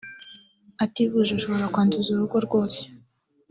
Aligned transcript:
ativuje 0.83 1.31
ashobora 1.33 1.71
kwanduza 1.73 2.09
urugo 2.13 2.37
rwose 2.45 2.81